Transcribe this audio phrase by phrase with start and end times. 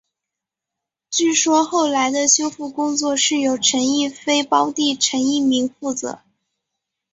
[1.11, 6.23] 据说后来的修复工作是由陈逸飞胞弟陈逸鸣负责。